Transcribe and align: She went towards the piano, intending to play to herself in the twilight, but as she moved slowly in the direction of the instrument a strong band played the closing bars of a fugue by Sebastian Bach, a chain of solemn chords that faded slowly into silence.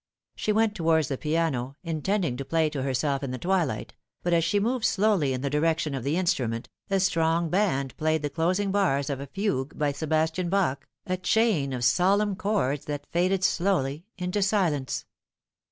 She 0.35 0.51
went 0.51 0.73
towards 0.73 1.09
the 1.09 1.17
piano, 1.19 1.75
intending 1.83 2.35
to 2.37 2.43
play 2.43 2.71
to 2.71 2.81
herself 2.81 3.21
in 3.21 3.29
the 3.29 3.37
twilight, 3.37 3.93
but 4.23 4.33
as 4.33 4.43
she 4.43 4.59
moved 4.59 4.83
slowly 4.83 5.31
in 5.31 5.41
the 5.41 5.49
direction 5.51 5.93
of 5.93 6.03
the 6.03 6.17
instrument 6.17 6.69
a 6.89 6.99
strong 6.99 7.51
band 7.51 7.95
played 7.97 8.23
the 8.23 8.29
closing 8.31 8.71
bars 8.71 9.11
of 9.11 9.19
a 9.19 9.27
fugue 9.27 9.77
by 9.77 9.91
Sebastian 9.91 10.49
Bach, 10.49 10.87
a 11.05 11.17
chain 11.17 11.71
of 11.71 11.83
solemn 11.85 12.35
chords 12.35 12.85
that 12.85 13.05
faded 13.11 13.43
slowly 13.43 14.07
into 14.17 14.41
silence. 14.41 15.05